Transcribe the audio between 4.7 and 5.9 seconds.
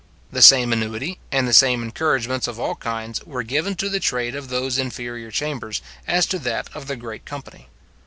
inferior chambers